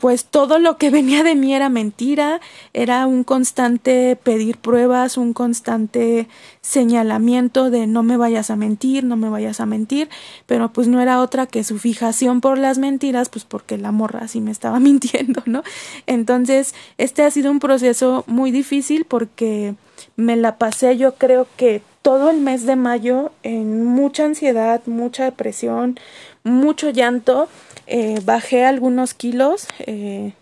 pues 0.00 0.24
todo 0.24 0.58
lo 0.58 0.76
que 0.76 0.90
venía 0.98 1.22
de 1.22 1.34
mí 1.34 1.54
era 1.54 1.68
mentira, 1.68 2.40
era 2.72 3.06
un 3.06 3.24
constante 3.24 4.16
pedir 4.16 4.56
pruebas, 4.56 5.16
un 5.16 5.32
constante 5.32 6.28
señalamiento 6.62 7.70
de 7.70 7.86
no 7.86 8.02
me 8.02 8.16
vayas 8.16 8.50
a 8.50 8.56
mentir, 8.56 9.04
no 9.04 9.16
me 9.16 9.28
vayas 9.28 9.60
a 9.60 9.66
mentir, 9.66 10.08
pero 10.46 10.72
pues 10.72 10.88
no 10.88 11.00
era 11.00 11.20
otra 11.20 11.46
que 11.46 11.64
su 11.64 11.78
fijación 11.78 12.40
por 12.40 12.58
las 12.58 12.78
mentiras, 12.78 13.28
pues 13.28 13.44
porque 13.44 13.78
la 13.78 13.92
morra 13.92 14.28
sí 14.28 14.40
me 14.40 14.50
estaba 14.50 14.80
mintiendo, 14.80 15.42
¿no? 15.46 15.62
Entonces, 16.06 16.74
este 16.98 17.22
ha 17.22 17.30
sido 17.30 17.50
un 17.50 17.60
proceso 17.60 18.24
muy 18.26 18.50
difícil 18.50 19.04
porque 19.04 19.74
me 20.16 20.36
la 20.36 20.56
pasé 20.56 20.96
yo 20.96 21.14
creo 21.14 21.46
que 21.56 21.82
todo 22.02 22.30
el 22.30 22.40
mes 22.40 22.64
de 22.64 22.76
mayo 22.76 23.30
en 23.42 23.84
mucha 23.84 24.24
ansiedad, 24.24 24.80
mucha 24.86 25.24
depresión, 25.24 25.98
mucho 26.44 26.90
llanto, 26.90 27.48
eh, 27.86 28.20
bajé 28.24 28.64
algunos 28.64 29.14
kilos, 29.14 29.68
eh, 29.80 30.32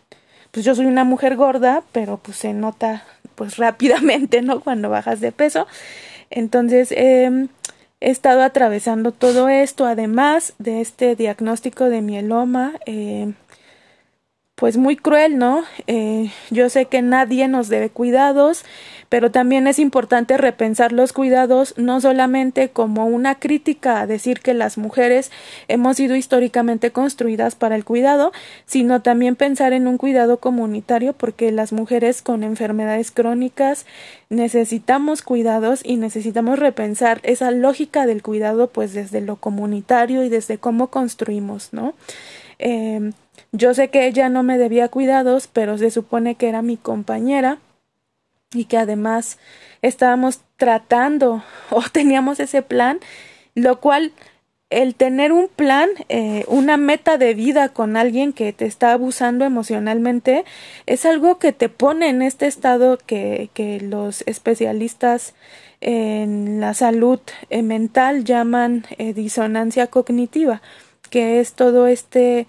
pues 0.50 0.64
yo 0.64 0.74
soy 0.74 0.86
una 0.86 1.04
mujer 1.04 1.36
gorda, 1.36 1.82
pero 1.92 2.18
pues 2.18 2.36
se 2.38 2.52
nota 2.52 3.04
pues 3.34 3.56
rápidamente, 3.56 4.42
¿no? 4.42 4.60
Cuando 4.60 4.90
bajas 4.90 5.20
de 5.20 5.32
peso. 5.32 5.66
Entonces, 6.30 6.92
em, 6.92 7.48
he 8.00 8.10
estado 8.10 8.42
atravesando 8.42 9.12
todo 9.12 9.48
esto, 9.48 9.86
además 9.86 10.54
de 10.58 10.80
este 10.80 11.16
diagnóstico 11.16 11.84
de 11.84 12.02
mieloma, 12.02 12.74
eh, 12.86 13.32
pues 14.58 14.76
muy 14.76 14.96
cruel, 14.96 15.38
¿no? 15.38 15.62
yo 16.50 16.68
sé 16.68 16.86
que 16.86 17.00
nadie 17.00 17.46
nos 17.46 17.68
debe 17.68 17.90
cuidados, 17.90 18.64
pero 19.08 19.30
también 19.30 19.68
es 19.68 19.78
importante 19.78 20.36
repensar 20.36 20.92
los 20.92 21.12
cuidados 21.12 21.74
no 21.76 22.00
solamente 22.00 22.68
como 22.68 23.06
una 23.06 23.36
crítica 23.36 24.00
a 24.00 24.08
decir 24.08 24.40
que 24.40 24.54
las 24.54 24.76
mujeres 24.76 25.30
hemos 25.68 25.96
sido 25.96 26.16
históricamente 26.16 26.90
construidas 26.90 27.54
para 27.54 27.76
el 27.76 27.84
cuidado, 27.84 28.32
sino 28.66 29.00
también 29.00 29.36
pensar 29.36 29.72
en 29.72 29.86
un 29.86 29.96
cuidado 29.96 30.38
comunitario 30.38 31.12
porque 31.12 31.52
las 31.52 31.72
mujeres 31.72 32.20
con 32.20 32.42
enfermedades 32.42 33.12
crónicas 33.12 33.86
necesitamos 34.28 35.22
cuidados 35.22 35.82
y 35.84 35.98
necesitamos 35.98 36.58
repensar 36.58 37.20
esa 37.22 37.52
lógica 37.52 38.06
del 38.06 38.24
cuidado 38.24 38.70
pues 38.70 38.92
desde 38.92 39.20
lo 39.20 39.36
comunitario 39.36 40.24
y 40.24 40.28
desde 40.28 40.58
cómo 40.58 40.88
construimos, 40.88 41.68
¿no? 41.72 41.94
Eh, 42.58 43.12
yo 43.52 43.74
sé 43.74 43.88
que 43.88 44.06
ella 44.06 44.28
no 44.28 44.42
me 44.42 44.58
debía 44.58 44.88
cuidados, 44.88 45.46
pero 45.46 45.78
se 45.78 45.90
supone 45.90 46.34
que 46.34 46.48
era 46.48 46.62
mi 46.62 46.76
compañera 46.76 47.58
y 48.52 48.64
que 48.64 48.78
además 48.78 49.38
estábamos 49.82 50.40
tratando 50.56 51.42
o 51.70 51.82
teníamos 51.90 52.40
ese 52.40 52.62
plan, 52.62 53.00
lo 53.54 53.80
cual 53.80 54.12
el 54.70 54.94
tener 54.94 55.32
un 55.32 55.48
plan, 55.48 55.88
eh, 56.10 56.44
una 56.46 56.76
meta 56.76 57.16
de 57.16 57.32
vida 57.32 57.70
con 57.70 57.96
alguien 57.96 58.34
que 58.34 58.52
te 58.52 58.66
está 58.66 58.92
abusando 58.92 59.46
emocionalmente, 59.46 60.44
es 60.84 61.06
algo 61.06 61.38
que 61.38 61.52
te 61.52 61.70
pone 61.70 62.10
en 62.10 62.20
este 62.20 62.46
estado 62.46 62.98
que, 62.98 63.48
que 63.54 63.80
los 63.80 64.22
especialistas 64.26 65.34
en 65.80 66.60
la 66.60 66.74
salud 66.74 67.20
eh, 67.48 67.62
mental 67.62 68.24
llaman 68.24 68.84
eh, 68.98 69.14
disonancia 69.14 69.86
cognitiva, 69.86 70.60
que 71.08 71.40
es 71.40 71.54
todo 71.54 71.86
este 71.86 72.46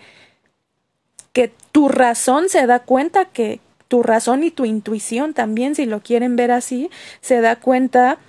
que 1.33 1.51
tu 1.71 1.89
razón 1.89 2.49
se 2.49 2.65
da 2.65 2.79
cuenta 2.79 3.25
que 3.25 3.59
tu 3.87 4.03
razón 4.03 4.43
y 4.43 4.51
tu 4.51 4.65
intuición 4.65 5.33
también, 5.33 5.75
si 5.75 5.85
lo 5.85 6.01
quieren 6.01 6.35
ver 6.35 6.51
así, 6.51 6.89
se 7.21 7.41
da 7.41 7.55
cuenta 7.55 8.19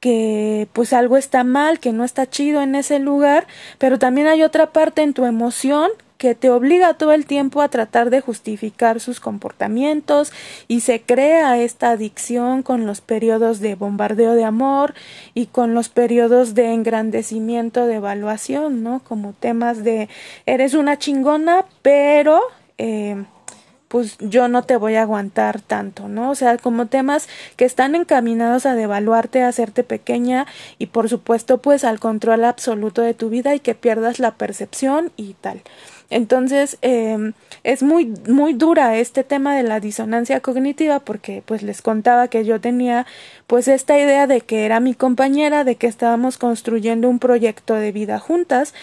que 0.00 0.68
pues 0.72 0.92
algo 0.92 1.16
está 1.16 1.44
mal, 1.44 1.78
que 1.78 1.92
no 1.92 2.04
está 2.04 2.28
chido 2.28 2.60
en 2.60 2.74
ese 2.74 2.98
lugar, 2.98 3.46
pero 3.78 3.98
también 3.98 4.26
hay 4.26 4.42
otra 4.42 4.72
parte 4.72 5.02
en 5.02 5.14
tu 5.14 5.24
emoción 5.24 5.90
que 6.24 6.34
te 6.34 6.48
obliga 6.48 6.94
todo 6.94 7.12
el 7.12 7.26
tiempo 7.26 7.60
a 7.60 7.68
tratar 7.68 8.08
de 8.08 8.22
justificar 8.22 8.98
sus 8.98 9.20
comportamientos 9.20 10.32
y 10.68 10.80
se 10.80 11.02
crea 11.02 11.58
esta 11.58 11.90
adicción 11.90 12.62
con 12.62 12.86
los 12.86 13.02
periodos 13.02 13.60
de 13.60 13.74
bombardeo 13.74 14.32
de 14.32 14.44
amor 14.44 14.94
y 15.34 15.48
con 15.48 15.74
los 15.74 15.90
periodos 15.90 16.54
de 16.54 16.72
engrandecimiento 16.72 17.86
de 17.86 17.96
evaluación, 17.96 18.82
¿no? 18.82 19.02
Como 19.06 19.34
temas 19.34 19.84
de 19.84 20.08
eres 20.46 20.72
una 20.72 20.98
chingona, 20.98 21.66
pero 21.82 22.40
eh, 22.78 23.22
pues 23.88 24.16
yo 24.18 24.48
no 24.48 24.62
te 24.62 24.78
voy 24.78 24.94
a 24.94 25.02
aguantar 25.02 25.60
tanto, 25.60 26.08
¿no? 26.08 26.30
O 26.30 26.34
sea, 26.34 26.56
como 26.56 26.86
temas 26.86 27.28
que 27.56 27.66
están 27.66 27.94
encaminados 27.94 28.64
a 28.64 28.74
devaluarte, 28.74 29.42
a 29.42 29.48
hacerte 29.48 29.84
pequeña 29.84 30.46
y 30.78 30.86
por 30.86 31.10
supuesto 31.10 31.58
pues 31.58 31.84
al 31.84 32.00
control 32.00 32.46
absoluto 32.46 33.02
de 33.02 33.12
tu 33.12 33.28
vida 33.28 33.54
y 33.54 33.60
que 33.60 33.74
pierdas 33.74 34.20
la 34.20 34.32
percepción 34.32 35.12
y 35.16 35.34
tal. 35.34 35.60
Entonces, 36.14 36.78
eh, 36.80 37.32
es 37.64 37.82
muy, 37.82 38.14
muy 38.28 38.52
dura 38.52 38.96
este 38.98 39.24
tema 39.24 39.56
de 39.56 39.64
la 39.64 39.80
disonancia 39.80 40.38
cognitiva 40.38 41.00
porque 41.00 41.42
pues 41.44 41.64
les 41.64 41.82
contaba 41.82 42.28
que 42.28 42.44
yo 42.44 42.60
tenía 42.60 43.04
pues 43.48 43.66
esta 43.66 43.98
idea 43.98 44.28
de 44.28 44.40
que 44.40 44.64
era 44.64 44.78
mi 44.78 44.94
compañera, 44.94 45.64
de 45.64 45.74
que 45.74 45.88
estábamos 45.88 46.38
construyendo 46.38 47.08
un 47.08 47.18
proyecto 47.18 47.74
de 47.74 47.90
vida 47.90 48.20
juntas. 48.20 48.74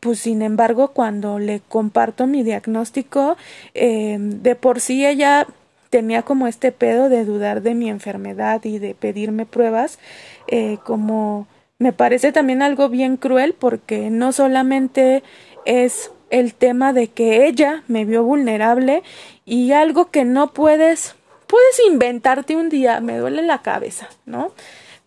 Pues 0.00 0.20
sin 0.20 0.40
embargo 0.40 0.92
cuando 0.92 1.38
le 1.38 1.60
comparto 1.68 2.26
mi 2.26 2.42
diagnóstico 2.42 3.36
eh, 3.74 4.16
de 4.18 4.54
por 4.54 4.80
sí 4.80 5.04
ella 5.04 5.46
tenía 5.90 6.22
como 6.22 6.46
este 6.46 6.72
pedo 6.72 7.10
de 7.10 7.26
dudar 7.26 7.60
de 7.60 7.74
mi 7.74 7.90
enfermedad 7.90 8.64
y 8.64 8.78
de 8.78 8.94
pedirme 8.94 9.44
pruebas 9.44 9.98
eh, 10.46 10.78
como 10.84 11.48
me 11.78 11.92
parece 11.92 12.30
también 12.32 12.62
algo 12.62 12.88
bien 12.88 13.16
cruel 13.16 13.54
porque 13.58 14.08
no 14.08 14.32
solamente 14.32 15.24
es 15.64 16.12
el 16.30 16.54
tema 16.54 16.92
de 16.92 17.08
que 17.08 17.46
ella 17.46 17.82
me 17.88 18.04
vio 18.04 18.22
vulnerable 18.22 19.02
y 19.44 19.72
algo 19.72 20.10
que 20.10 20.24
no 20.24 20.52
puedes, 20.52 21.14
puedes 21.46 21.80
inventarte 21.88 22.56
un 22.56 22.68
día, 22.68 23.00
me 23.00 23.16
duele 23.18 23.42
la 23.42 23.62
cabeza, 23.62 24.08
¿no? 24.26 24.52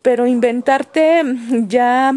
Pero 0.02 0.26
inventarte 0.26 1.24
ya 1.68 2.16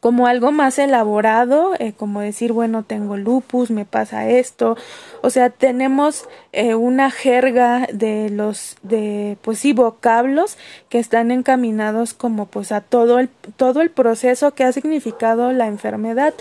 como 0.00 0.26
algo 0.26 0.52
más 0.52 0.78
elaborado, 0.78 1.74
eh, 1.78 1.92
como 1.96 2.20
decir, 2.20 2.52
bueno, 2.52 2.82
tengo 2.82 3.16
lupus, 3.16 3.70
me 3.70 3.84
pasa 3.84 4.28
esto, 4.28 4.76
o 5.22 5.30
sea, 5.30 5.50
tenemos 5.50 6.28
eh, 6.52 6.74
una 6.74 7.10
jerga 7.10 7.86
de 7.92 8.30
los, 8.30 8.76
de, 8.82 9.36
pues 9.42 9.58
sí, 9.58 9.72
vocablos 9.72 10.56
que 10.88 10.98
están 10.98 11.30
encaminados 11.30 12.14
como 12.14 12.46
pues 12.46 12.72
a 12.72 12.80
todo 12.80 13.18
el, 13.18 13.28
todo 13.56 13.80
el 13.82 13.90
proceso 13.90 14.52
que 14.54 14.64
ha 14.64 14.72
significado 14.72 15.52
la 15.52 15.66
enfermedad. 15.66 16.34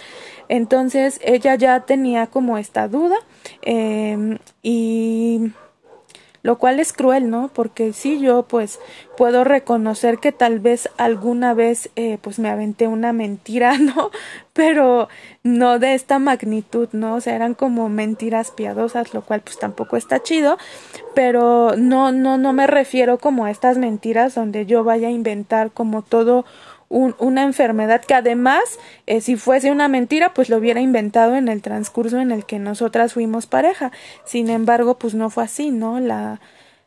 Entonces, 0.47 1.19
ella 1.23 1.55
ya 1.55 1.81
tenía 1.81 2.27
como 2.27 2.57
esta 2.57 2.87
duda 2.87 3.17
eh, 3.61 4.39
y 4.63 5.51
lo 6.41 6.57
cual 6.57 6.79
es 6.79 6.93
cruel, 6.93 7.29
¿no? 7.29 7.49
Porque 7.53 7.93
sí, 7.93 8.19
yo 8.19 8.43
pues 8.43 8.79
puedo 9.17 9.43
reconocer 9.43 10.19
que 10.19 10.31
tal 10.31 10.59
vez 10.59 10.89
alguna 10.97 11.53
vez 11.53 11.89
eh, 11.95 12.17
pues 12.21 12.39
me 12.39 12.49
aventé 12.49 12.87
una 12.87 13.13
mentira, 13.13 13.77
¿no? 13.79 14.11
Pero 14.53 15.09
no 15.43 15.79
de 15.79 15.93
esta 15.93 16.19
magnitud, 16.19 16.89
¿no? 16.91 17.15
O 17.15 17.21
sea, 17.21 17.35
eran 17.35 17.53
como 17.53 17.89
mentiras 17.89 18.51
piadosas, 18.51 19.13
lo 19.13 19.21
cual 19.21 19.41
pues 19.41 19.57
tampoco 19.57 19.97
está 19.97 20.21
chido, 20.21 20.57
pero 21.15 21.75
no, 21.77 22.11
no, 22.11 22.37
no 22.37 22.53
me 22.53 22.67
refiero 22.67 23.17
como 23.17 23.45
a 23.45 23.51
estas 23.51 23.77
mentiras 23.77 24.35
donde 24.35 24.65
yo 24.65 24.83
vaya 24.83 25.07
a 25.07 25.11
inventar 25.11 25.71
como 25.71 26.01
todo 26.01 26.45
una 26.89 27.43
enfermedad 27.43 28.01
que 28.03 28.15
además, 28.15 28.79
eh, 29.05 29.21
si 29.21 29.35
fuese 29.35 29.71
una 29.71 29.87
mentira, 29.87 30.33
pues 30.33 30.49
lo 30.49 30.57
hubiera 30.57 30.81
inventado 30.81 31.35
en 31.35 31.47
el 31.47 31.61
transcurso 31.61 32.19
en 32.19 32.31
el 32.31 32.45
que 32.45 32.57
nosotras 32.59 33.13
fuimos 33.13 33.45
pareja. 33.45 33.91
Sin 34.25 34.49
embargo, 34.49 34.97
pues 34.97 35.13
no 35.13 35.29
fue 35.29 35.43
así, 35.43 35.69
¿no? 35.69 35.99
La, 35.99 36.41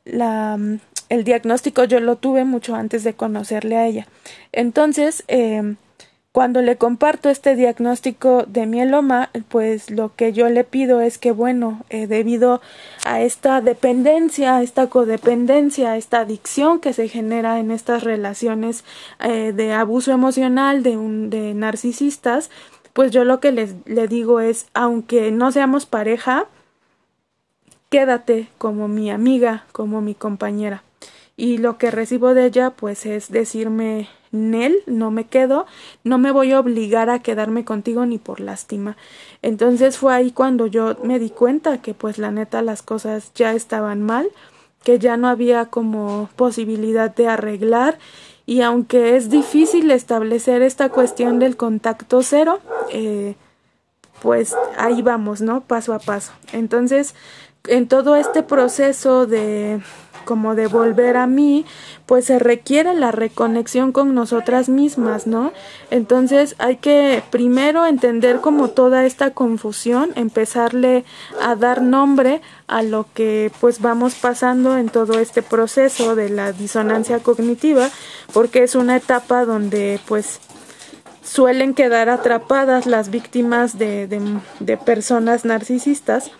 la, 0.04 0.56
mm, 0.58 0.80
el 1.08 1.24
diagnóstico 1.24 1.84
yo 1.84 2.00
lo 2.00 2.16
tuve 2.16 2.44
mucho 2.44 2.74
antes 2.74 3.04
de 3.04 3.14
conocerle 3.14 3.76
a 3.76 3.86
ella. 3.86 4.08
Entonces, 4.50 5.24
eh, 5.28 5.76
cuando 6.32 6.62
le 6.62 6.78
comparto 6.78 7.28
este 7.28 7.54
diagnóstico 7.54 8.44
de 8.46 8.64
mieloma, 8.64 9.28
pues 9.50 9.90
lo 9.90 10.14
que 10.16 10.32
yo 10.32 10.48
le 10.48 10.64
pido 10.64 11.02
es 11.02 11.18
que, 11.18 11.30
bueno, 11.30 11.84
eh, 11.90 12.06
debido 12.06 12.62
a 13.04 13.20
esta 13.20 13.60
dependencia, 13.60 14.56
a 14.56 14.62
esta 14.62 14.88
codependencia, 14.88 15.92
a 15.92 15.96
esta 15.98 16.20
adicción 16.20 16.80
que 16.80 16.94
se 16.94 17.08
genera 17.08 17.58
en 17.58 17.70
estas 17.70 18.02
relaciones 18.02 18.82
eh, 19.20 19.52
de 19.54 19.74
abuso 19.74 20.10
emocional 20.10 20.82
de, 20.82 20.96
un, 20.96 21.28
de 21.28 21.52
narcisistas, 21.52 22.50
pues 22.94 23.10
yo 23.10 23.24
lo 23.24 23.38
que 23.38 23.52
les, 23.52 23.74
le 23.84 24.08
digo 24.08 24.40
es, 24.40 24.66
aunque 24.72 25.30
no 25.32 25.52
seamos 25.52 25.84
pareja, 25.84 26.46
quédate 27.90 28.48
como 28.56 28.88
mi 28.88 29.10
amiga, 29.10 29.66
como 29.72 30.00
mi 30.00 30.14
compañera. 30.14 30.82
Y 31.36 31.58
lo 31.58 31.78
que 31.78 31.90
recibo 31.90 32.34
de 32.34 32.46
ella, 32.46 32.70
pues 32.70 33.06
es 33.06 33.30
decirme 33.30 34.08
Nel, 34.32 34.76
no 34.86 35.10
me 35.10 35.26
quedo, 35.26 35.66
no 36.04 36.18
me 36.18 36.30
voy 36.30 36.52
a 36.52 36.60
obligar 36.60 37.10
a 37.10 37.20
quedarme 37.20 37.64
contigo 37.64 38.06
ni 38.06 38.18
por 38.18 38.40
lástima. 38.40 38.96
Entonces 39.42 39.98
fue 39.98 40.14
ahí 40.14 40.30
cuando 40.30 40.66
yo 40.66 40.96
me 41.02 41.18
di 41.18 41.30
cuenta 41.30 41.82
que 41.82 41.94
pues 41.94 42.18
la 42.18 42.30
neta 42.30 42.62
las 42.62 42.82
cosas 42.82 43.32
ya 43.34 43.52
estaban 43.52 44.02
mal, 44.02 44.28
que 44.84 44.98
ya 44.98 45.16
no 45.16 45.28
había 45.28 45.66
como 45.66 46.28
posibilidad 46.36 47.14
de 47.14 47.28
arreglar 47.28 47.98
y 48.46 48.62
aunque 48.62 49.16
es 49.16 49.30
difícil 49.30 49.90
establecer 49.90 50.62
esta 50.62 50.88
cuestión 50.88 51.38
del 51.38 51.56
contacto 51.56 52.22
cero, 52.22 52.60
eh, 52.90 53.34
pues 54.20 54.56
ahí 54.76 55.02
vamos, 55.02 55.40
¿no? 55.40 55.60
Paso 55.60 55.94
a 55.94 55.98
paso. 55.98 56.32
Entonces, 56.52 57.14
en 57.64 57.86
todo 57.86 58.16
este 58.16 58.42
proceso 58.42 59.26
de 59.26 59.80
como 60.24 60.54
de 60.54 60.66
volver 60.66 61.16
a 61.16 61.26
mí, 61.26 61.64
pues 62.06 62.26
se 62.26 62.38
requiere 62.38 62.94
la 62.94 63.12
reconexión 63.12 63.92
con 63.92 64.14
nosotras 64.14 64.68
mismas, 64.68 65.26
¿no? 65.26 65.52
Entonces 65.90 66.54
hay 66.58 66.76
que 66.76 67.22
primero 67.30 67.86
entender 67.86 68.40
como 68.40 68.68
toda 68.68 69.04
esta 69.04 69.30
confusión, 69.30 70.10
empezarle 70.14 71.04
a 71.40 71.56
dar 71.56 71.82
nombre 71.82 72.40
a 72.66 72.82
lo 72.82 73.06
que 73.14 73.50
pues 73.60 73.80
vamos 73.80 74.14
pasando 74.14 74.78
en 74.78 74.88
todo 74.88 75.18
este 75.18 75.42
proceso 75.42 76.14
de 76.14 76.28
la 76.28 76.52
disonancia 76.52 77.18
cognitiva, 77.20 77.90
porque 78.32 78.62
es 78.62 78.74
una 78.74 78.96
etapa 78.96 79.44
donde 79.44 80.00
pues 80.06 80.40
suelen 81.22 81.74
quedar 81.74 82.08
atrapadas 82.08 82.86
las 82.86 83.10
víctimas 83.10 83.78
de, 83.78 84.06
de, 84.06 84.20
de 84.60 84.76
personas 84.76 85.44
narcisistas 85.44 86.32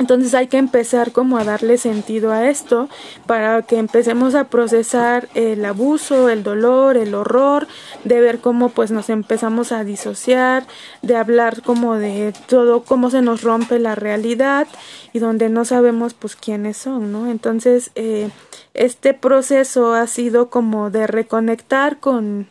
entonces 0.00 0.32
hay 0.34 0.46
que 0.46 0.56
empezar 0.56 1.12
como 1.12 1.36
a 1.36 1.44
darle 1.44 1.76
sentido 1.76 2.32
a 2.32 2.48
esto 2.48 2.88
para 3.26 3.60
que 3.60 3.76
empecemos 3.76 4.34
a 4.34 4.44
procesar 4.44 5.28
el 5.34 5.62
abuso, 5.62 6.30
el 6.30 6.42
dolor, 6.42 6.96
el 6.96 7.14
horror, 7.14 7.68
de 8.04 8.18
ver 8.22 8.38
cómo 8.38 8.70
pues 8.70 8.90
nos 8.90 9.10
empezamos 9.10 9.72
a 9.72 9.84
disociar, 9.84 10.66
de 11.02 11.16
hablar 11.16 11.60
como 11.60 11.96
de 11.96 12.32
todo, 12.48 12.82
cómo 12.82 13.10
se 13.10 13.20
nos 13.20 13.42
rompe 13.42 13.78
la 13.78 13.94
realidad 13.94 14.66
y 15.12 15.18
donde 15.18 15.50
no 15.50 15.66
sabemos 15.66 16.14
pues 16.14 16.34
quiénes 16.34 16.78
son, 16.78 17.12
¿no? 17.12 17.30
Entonces 17.30 17.90
eh, 17.94 18.30
este 18.72 19.12
proceso 19.12 19.92
ha 19.92 20.06
sido 20.06 20.48
como 20.48 20.88
de 20.88 21.06
reconectar 21.08 22.00
con, 22.00 22.48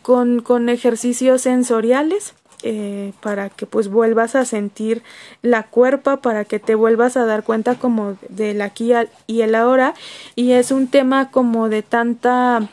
con, 0.00 0.40
con 0.40 0.70
ejercicios 0.70 1.42
sensoriales 1.42 2.32
eh, 2.68 3.12
para 3.20 3.48
que 3.48 3.64
pues 3.64 3.86
vuelvas 3.86 4.34
a 4.34 4.44
sentir 4.44 5.04
la 5.40 5.62
cuerpa, 5.62 6.16
para 6.16 6.44
que 6.44 6.58
te 6.58 6.74
vuelvas 6.74 7.16
a 7.16 7.24
dar 7.24 7.44
cuenta 7.44 7.76
como 7.76 8.16
del 8.28 8.60
aquí 8.60 8.92
y 9.28 9.42
el 9.42 9.54
ahora. 9.54 9.94
Y 10.34 10.50
es 10.50 10.72
un 10.72 10.88
tema 10.88 11.30
como 11.30 11.68
de 11.68 11.82
tanta 11.82 12.68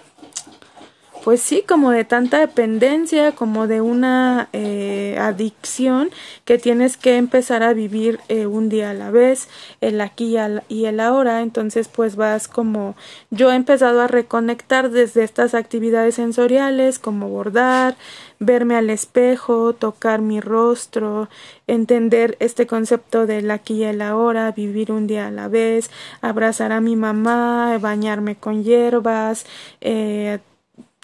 pues 1.24 1.42
sí, 1.42 1.64
como 1.66 1.92
de 1.92 2.04
tanta 2.04 2.40
dependencia, 2.40 3.32
como 3.32 3.68
de 3.68 3.80
una 3.80 4.50
eh, 4.52 5.18
adicción 5.20 6.10
que 6.44 6.58
tienes 6.58 6.98
que 6.98 7.16
empezar 7.16 7.64
a 7.64 7.74
vivir 7.74 8.20
eh, 8.28 8.46
un 8.46 8.68
día 8.68 8.90
a 8.90 8.94
la 8.94 9.10
vez, 9.10 9.48
el 9.80 10.02
aquí 10.02 10.36
y 10.68 10.86
el 10.86 11.00
ahora, 11.00 11.42
entonces 11.42 11.88
pues 11.88 12.18
vas 12.18 12.48
como 12.48 12.96
yo 13.30 13.52
he 13.52 13.56
empezado 13.56 14.02
a 14.02 14.08
reconectar 14.08 14.90
desde 14.90 15.24
estas 15.24 15.54
actividades 15.54 16.16
sensoriales 16.16 17.00
como 17.00 17.30
bordar, 17.30 17.96
verme 18.40 18.76
al 18.76 18.90
espejo, 18.90 19.74
tocar 19.74 20.22
mi 20.22 20.42
rostro, 20.42 21.30
entender 21.68 22.36
este 22.42 22.68
concepto 22.68 23.26
del 23.26 23.50
aquí 23.52 23.76
y 23.76 23.84
el 23.84 24.02
ahora, 24.02 24.52
vivir 24.52 24.92
un 24.92 25.08
día 25.08 25.28
a 25.28 25.32
la 25.32 25.48
vez, 25.48 25.90
abrazar 26.22 26.74
a 26.74 26.82
mi 26.82 26.98
mamá, 26.98 27.78
bañarme 27.80 28.36
con 28.36 28.64
hierbas, 28.64 29.46
eh, 29.80 30.40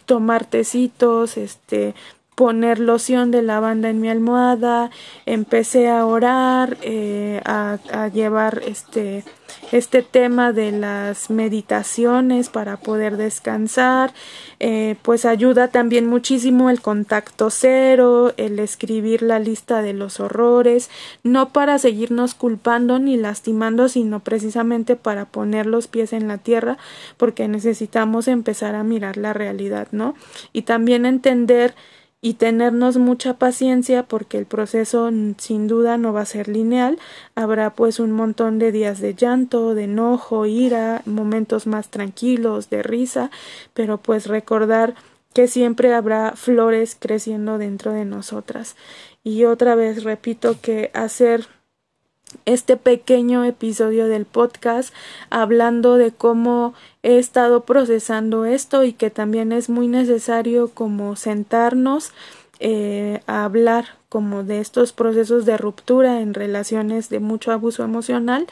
tomar 0.09 0.43
tecitos, 0.43 1.37
este, 1.37 1.93
poner 2.39 2.79
loción 2.79 3.31
de 3.31 3.41
lavanda 3.41 3.89
en 3.89 3.99
mi 3.99 4.07
almohada, 4.07 4.91
empecé 5.25 5.89
a 5.89 6.05
orar, 6.05 6.77
eh, 6.83 7.41
a, 7.43 8.07
llevar 8.13 8.61
este, 8.65 9.25
este 9.73 10.03
tema 10.03 10.53
de 10.53 10.71
las 10.71 11.29
meditaciones 11.29 12.47
para 12.47 12.77
poder 12.77 13.17
descansar, 13.17 14.13
eh, 14.61 14.95
pues 15.01 15.25
ayuda 15.25 15.67
también 15.67 16.07
muchísimo 16.07 16.69
el 16.69 16.79
contacto 16.79 17.49
cero, 17.49 18.31
el 18.37 18.59
escribir 18.59 19.21
la 19.21 19.39
lista 19.39 19.81
de 19.81 19.91
los 19.91 20.21
horrores, 20.21 20.89
no 21.23 21.49
para 21.49 21.77
seguirnos 21.77 22.35
culpando 22.35 22.99
ni 22.99 23.17
lastimando, 23.17 23.89
sino 23.89 24.21
precisamente 24.21 24.95
para 24.95 25.25
poner 25.25 25.65
los 25.65 25.89
pies 25.89 26.13
en 26.13 26.29
la 26.29 26.37
tierra, 26.37 26.77
porque 27.17 27.49
necesitamos 27.49 28.29
empezar 28.29 28.75
a 28.75 28.83
mirar 28.85 29.17
la 29.17 29.33
realidad, 29.33 29.89
¿no? 29.91 30.15
Y 30.53 30.61
también 30.61 31.05
entender 31.05 31.75
y 32.21 32.33
tenernos 32.33 32.97
mucha 32.97 33.35
paciencia 33.35 34.03
porque 34.03 34.37
el 34.37 34.45
proceso 34.45 35.09
sin 35.37 35.67
duda 35.67 35.97
no 35.97 36.11
va 36.11 36.21
a 36.21 36.25
ser 36.25 36.47
lineal. 36.47 36.99
Habrá 37.35 37.69
pues 37.71 37.99
un 37.99 38.11
montón 38.11 38.59
de 38.59 38.71
días 38.71 38.99
de 38.99 39.13
llanto, 39.13 39.73
de 39.73 39.85
enojo, 39.85 40.45
ira, 40.45 41.01
momentos 41.05 41.65
más 41.65 41.89
tranquilos, 41.89 42.69
de 42.69 42.83
risa, 42.83 43.31
pero 43.73 43.97
pues 43.97 44.27
recordar 44.27 44.95
que 45.33 45.47
siempre 45.47 45.93
habrá 45.93 46.33
flores 46.35 46.97
creciendo 46.99 47.57
dentro 47.57 47.93
de 47.93 48.03
nosotras. 48.03 48.75
Y 49.23 49.45
otra 49.45 49.75
vez 49.75 50.03
repito 50.03 50.57
que 50.61 50.91
hacer 50.93 51.47
este 52.45 52.77
pequeño 52.77 53.43
episodio 53.43 54.07
del 54.07 54.25
podcast 54.25 54.93
hablando 55.29 55.95
de 55.95 56.11
cómo 56.11 56.73
he 57.03 57.17
estado 57.17 57.61
procesando 57.61 58.45
esto 58.45 58.83
y 58.83 58.93
que 58.93 59.09
también 59.09 59.51
es 59.51 59.69
muy 59.69 59.87
necesario 59.87 60.69
como 60.69 61.15
sentarnos 61.15 62.11
eh, 62.59 63.21
a 63.27 63.45
hablar 63.45 63.85
como 64.09 64.43
de 64.43 64.59
estos 64.59 64.91
procesos 64.91 65.45
de 65.45 65.57
ruptura 65.57 66.21
en 66.21 66.33
relaciones 66.33 67.09
de 67.09 67.19
mucho 67.19 67.51
abuso 67.51 67.83
emocional 67.83 68.47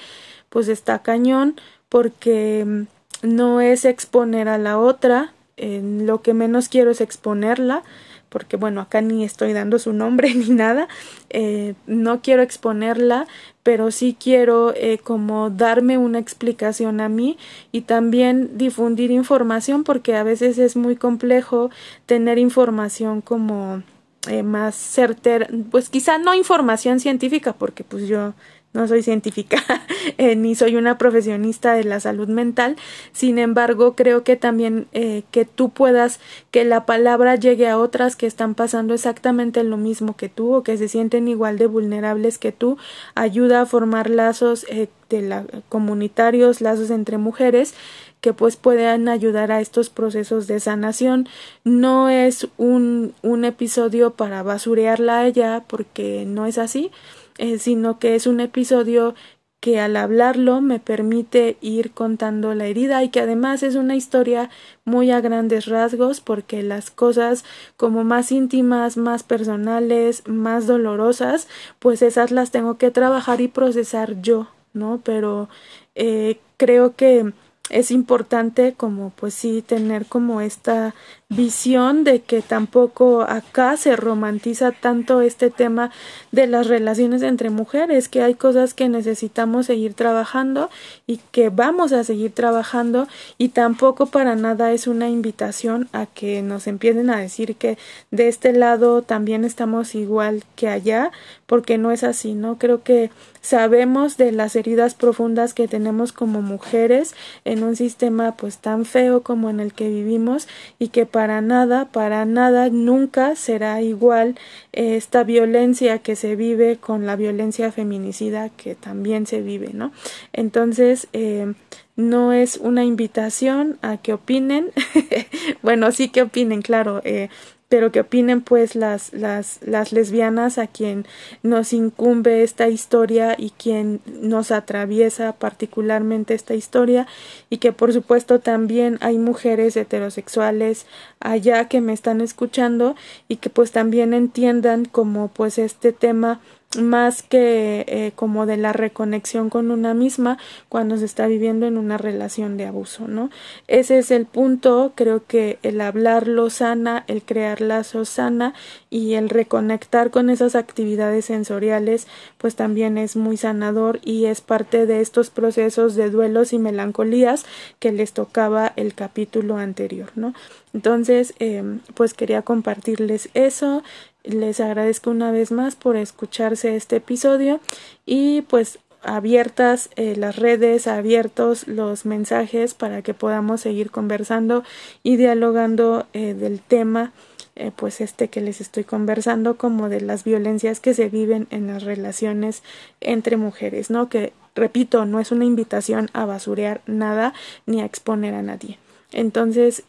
pues 0.49 0.67
está 0.67 0.99
cañón 0.99 1.55
porque 1.89 2.63
mm, 2.65 2.83
no 3.23 3.61
es 3.61 3.85
exponer 3.85 4.47
a 4.49 4.57
la 4.57 4.77
otra 4.77 5.33
lo 5.59 6.21
que 6.21 6.35
menos 6.35 6.69
quiero 6.69 6.91
es 6.91 7.01
exponerla 7.01 7.81
porque 8.29 8.57
bueno, 8.57 8.81
acá 8.81 9.01
ni 9.01 9.23
estoy 9.23 9.53
dando 9.53 9.79
su 9.79 9.93
nombre 9.93 10.33
ni 10.35 10.49
nada, 10.49 10.87
eh, 11.29 11.75
no 11.85 12.21
quiero 12.21 12.41
exponerla, 12.41 13.27
pero 13.67 13.91
sí 13.91 14.15
quiero 14.17 14.73
eh, 14.73 14.97
como 14.97 15.49
darme 15.49 15.97
una 15.97 16.19
explicación 16.19 17.01
a 17.01 17.09
mí 17.09 17.37
y 17.73 17.81
también 17.81 18.57
difundir 18.57 19.11
información 19.11 19.83
porque 19.83 20.15
a 20.15 20.23
veces 20.23 20.57
es 20.57 20.77
muy 20.77 20.95
complejo 20.95 21.69
tener 22.05 22.37
información 22.37 23.19
como 23.19 23.83
eh, 24.29 24.41
más 24.41 24.73
certera, 24.73 25.49
pues 25.69 25.89
quizá 25.89 26.17
no 26.17 26.33
información 26.33 27.01
científica 27.01 27.51
porque 27.51 27.83
pues 27.83 28.07
yo 28.07 28.35
no 28.77 28.87
soy 28.87 29.01
científica 29.01 29.57
eh, 30.19 30.35
ni 30.35 30.53
soy 30.53 30.75
una 30.75 30.99
profesionista 30.99 31.73
de 31.73 31.83
la 31.83 31.99
salud 31.99 32.27
mental. 32.27 32.75
Sin 33.11 33.39
embargo, 33.39 33.95
creo 33.95 34.23
que 34.23 34.35
también 34.35 34.87
eh, 34.93 35.23
que 35.31 35.45
tú 35.45 35.69
puedas, 35.69 36.19
que 36.51 36.63
la 36.63 36.85
palabra 36.85 37.35
llegue 37.35 37.67
a 37.67 37.79
otras 37.79 38.15
que 38.15 38.27
están 38.27 38.53
pasando 38.53 38.93
exactamente 38.93 39.63
lo 39.63 39.77
mismo 39.77 40.15
que 40.15 40.29
tú 40.29 40.53
o 40.53 40.63
que 40.63 40.77
se 40.77 40.87
sienten 40.87 41.27
igual 41.27 41.57
de 41.57 41.65
vulnerables 41.65 42.37
que 42.37 42.51
tú, 42.51 42.77
ayuda 43.15 43.61
a 43.61 43.65
formar 43.65 44.11
lazos 44.11 44.65
eh, 44.69 44.89
de 45.09 45.23
la, 45.23 45.45
comunitarios, 45.69 46.61
lazos 46.61 46.91
entre 46.91 47.17
mujeres 47.17 47.73
que 48.21 48.33
pues 48.33 48.55
puedan 48.55 49.09
ayudar 49.09 49.51
a 49.51 49.61
estos 49.61 49.89
procesos 49.89 50.47
de 50.47 50.59
sanación. 50.59 51.27
No 51.63 52.09
es 52.09 52.47
un, 52.57 53.13
un 53.21 53.45
episodio 53.45 54.11
para 54.11 54.43
basurearla 54.43 55.19
a 55.19 55.27
ella 55.27 55.63
porque 55.67 56.25
no 56.27 56.45
es 56.45 56.57
así 56.57 56.91
eh, 57.37 57.59
sino 57.59 57.99
que 57.99 58.15
es 58.15 58.27
un 58.27 58.39
episodio 58.39 59.15
que 59.59 59.79
al 59.79 59.95
hablarlo 59.95 60.61
me 60.61 60.79
permite 60.79 61.57
ir 61.61 61.91
contando 61.91 62.53
la 62.53 62.67
herida 62.67 63.03
y 63.03 63.09
que 63.09 63.21
además 63.21 63.63
es 63.63 63.75
una 63.75 63.95
historia 63.95 64.49
muy 64.85 65.09
a 65.11 65.19
grandes 65.19 65.65
rasgos 65.65 66.21
porque 66.21 66.61
las 66.61 66.91
cosas 66.91 67.43
como 67.75 68.03
más 68.03 68.31
íntimas, 68.31 68.97
más 68.97 69.23
personales, 69.23 70.23
más 70.27 70.67
dolorosas, 70.67 71.47
pues 71.79 72.01
esas 72.01 72.31
las 72.31 72.51
tengo 72.51 72.77
que 72.77 72.91
trabajar 72.91 73.41
y 73.41 73.47
procesar 73.47 74.21
yo, 74.21 74.47
¿no? 74.73 75.01
Pero 75.03 75.49
eh, 75.95 76.39
creo 76.57 76.95
que 76.95 77.33
es 77.69 77.91
importante 77.91 78.73
como 78.77 79.09
pues 79.11 79.33
sí 79.33 79.61
tener 79.61 80.05
como 80.05 80.41
esta 80.41 80.93
visión 81.29 82.05
de 82.05 82.21
que 82.21 82.41
tampoco 82.41 83.23
acá 83.23 83.75
se 83.75 83.97
romantiza 83.97 84.71
tanto 84.71 85.19
este 85.19 85.49
tema 85.49 85.91
de 86.31 86.47
las 86.47 86.67
relaciones 86.67 87.21
entre 87.21 87.49
mujeres, 87.49 88.07
que 88.07 88.21
hay 88.21 88.33
cosas 88.35 88.73
que 88.73 88.87
necesitamos 88.87 89.65
seguir 89.65 89.93
trabajando 89.93 90.69
y 91.05 91.19
que 91.31 91.49
vamos 91.49 91.91
a 91.91 92.05
seguir 92.05 92.31
trabajando 92.31 93.09
y 93.37 93.49
tampoco 93.49 94.05
para 94.05 94.35
nada 94.35 94.71
es 94.71 94.87
una 94.87 95.09
invitación 95.09 95.89
a 95.91 96.05
que 96.05 96.41
nos 96.41 96.65
empiecen 96.65 97.09
a 97.09 97.17
decir 97.17 97.57
que 97.57 97.77
de 98.09 98.29
este 98.29 98.53
lado 98.53 99.01
también 99.01 99.43
estamos 99.43 99.95
igual 99.95 100.45
que 100.55 100.69
allá, 100.69 101.11
porque 101.45 101.77
no 101.77 101.91
es 101.91 102.03
así, 102.03 102.35
¿no? 102.35 102.57
Creo 102.57 102.83
que 102.83 103.09
sabemos 103.41 104.17
de 104.17 104.31
las 104.31 104.55
heridas 104.55 104.93
profundas 104.93 105.53
que 105.53 105.67
tenemos 105.67 106.11
como 106.11 106.41
mujeres 106.41 107.15
en 107.45 107.63
un 107.63 107.75
sistema 107.75 108.35
pues 108.35 108.57
tan 108.57 108.85
feo 108.85 109.23
como 109.23 109.49
en 109.49 109.59
el 109.59 109.73
que 109.73 109.89
vivimos 109.89 110.47
y 110.79 110.89
que 110.89 111.05
nada, 111.25 111.85
para 111.85 112.25
nada, 112.25 112.69
nunca 112.69 113.35
será 113.35 113.81
igual 113.81 114.37
esta 114.71 115.23
violencia 115.23 115.97
que 115.99 116.15
se 116.15 116.35
vive 116.35 116.77
con 116.77 117.07
la 117.07 117.15
violencia 117.15 117.71
feminicida 117.71 118.49
que 118.49 118.75
también 118.75 119.25
se 119.25 119.41
vive, 119.41 119.71
¿no? 119.73 119.91
Entonces, 120.33 121.07
eh, 121.13 121.53
no 121.95 122.31
es 122.31 122.57
una 122.57 122.83
invitación 122.85 123.79
a 123.81 123.97
que 123.97 124.13
opinen, 124.13 124.71
bueno, 125.63 125.91
sí 125.91 126.09
que 126.09 126.21
opinen, 126.21 126.61
claro, 126.61 127.01
eh, 127.03 127.29
pero 127.69 127.91
que 127.91 127.99
opinen 127.99 128.41
pues 128.41 128.75
las, 128.75 129.11
las, 129.13 129.59
las 129.61 129.91
lesbianas 129.91 130.57
a 130.57 130.67
quien 130.67 131.05
nos 131.43 131.73
incumbe 131.73 132.43
esta 132.43 132.69
historia 132.69 133.35
y 133.37 133.49
quien 133.51 133.99
nos 134.21 134.51
atraviesa 134.51 135.33
particularmente 135.33 136.33
esta 136.33 136.53
historia. 136.53 137.07
Y 137.49 137.57
que 137.57 137.73
por 137.73 137.91
supuesto 137.91 138.39
también 138.39 138.97
hay 139.01 139.17
mujeres 139.17 139.75
heterosexuales 139.75 140.85
allá 141.19 141.67
que 141.67 141.81
me 141.81 141.93
están 141.93 142.21
escuchando 142.21 142.95
y 143.27 143.37
que 143.37 143.49
pues 143.49 143.71
también 143.71 144.13
entiendan 144.13 144.85
como 144.85 145.27
pues 145.27 145.57
este 145.57 145.91
tema 145.91 146.39
más 146.75 147.23
que 147.23 147.85
eh, 147.87 148.11
como 148.15 148.45
de 148.45 148.57
la 148.57 148.73
reconexión 148.73 149.49
con 149.49 149.71
una 149.71 149.93
misma 149.93 150.37
cuando 150.67 150.97
se 150.97 151.05
está 151.05 151.25
viviendo 151.25 151.65
en 151.65 151.77
una 151.77 151.97
relación 151.97 152.57
de 152.57 152.65
abuso, 152.65 153.07
¿no? 153.07 153.29
Ese 153.67 153.97
es 153.97 154.11
el 154.11 154.25
punto, 154.25 154.91
creo 154.93 155.25
que 155.25 155.59
el 155.63 155.79
hablarlo 155.79 156.49
sana, 156.49 157.05
el 157.07 157.23
crear 157.23 157.61
lazos 157.61 158.09
sana 158.09 158.53
y 158.89 159.13
el 159.13 159.29
reconectar 159.29 160.11
con 160.11 160.29
esas 160.29 160.55
actividades 160.55 161.25
sensoriales, 161.25 162.07
pues 162.37 162.55
también 162.55 162.97
es 162.97 163.15
muy 163.15 163.37
sanador 163.37 163.99
y 164.03 164.25
es 164.25 164.41
parte 164.41 164.85
de 164.85 164.99
estos 164.99 165.29
procesos 165.29 165.95
de 165.95 166.09
duelos 166.09 166.51
y 166.51 166.59
melancolías 166.59 167.45
que 167.79 167.93
les 167.93 168.11
tocaba 168.11 168.73
el 168.75 168.93
capítulo 168.93 169.57
anterior, 169.57 170.11
¿no? 170.15 170.33
Entonces, 170.73 171.33
eh, 171.39 171.79
pues 171.93 172.13
quería 172.13 172.41
compartirles 172.41 173.29
eso. 173.33 173.83
Les 174.23 174.59
agradezco 174.59 175.09
una 175.09 175.31
vez 175.31 175.51
más 175.51 175.75
por 175.75 175.95
escucharse 175.95 176.75
este 176.75 176.97
episodio 176.97 177.59
y 178.05 178.41
pues 178.43 178.79
abiertas 179.01 179.89
eh, 179.95 180.15
las 180.15 180.35
redes, 180.35 180.87
abiertos 180.87 181.67
los 181.67 182.05
mensajes 182.05 182.73
para 182.73 183.01
que 183.01 183.13
podamos 183.13 183.61
seguir 183.61 183.91
conversando 183.91 184.63
y 185.03 185.15
dialogando 185.15 186.07
eh, 186.13 186.33
del 186.33 186.59
tema 186.59 187.13
eh, 187.55 187.71
pues 187.75 188.01
este 188.01 188.27
que 188.27 188.41
les 188.41 188.61
estoy 188.61 188.83
conversando 188.83 189.57
como 189.57 189.89
de 189.89 190.01
las 190.01 190.23
violencias 190.23 190.79
que 190.79 190.93
se 190.93 191.09
viven 191.09 191.47
en 191.49 191.67
las 191.67 191.83
relaciones 191.83 192.61
entre 193.01 193.37
mujeres, 193.37 193.89
¿no? 193.89 194.09
Que 194.09 194.33
repito, 194.55 195.05
no 195.05 195.19
es 195.19 195.31
una 195.31 195.45
invitación 195.45 196.09
a 196.13 196.25
basurear 196.25 196.81
nada 196.85 197.33
ni 197.65 197.81
a 197.81 197.85
exponer 197.85 198.35
a 198.35 198.43
nadie. 198.43 198.77
Entonces, 199.11 199.83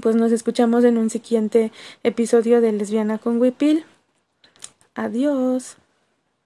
pues 0.00 0.16
nos 0.16 0.32
escuchamos 0.32 0.84
en 0.84 0.98
un 0.98 1.10
siguiente 1.10 1.72
episodio 2.02 2.60
de 2.60 2.72
Lesbiana 2.72 3.18
con 3.18 3.40
Wipil. 3.40 3.84
Adiós. 4.94 5.76